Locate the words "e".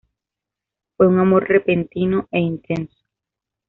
2.31-2.39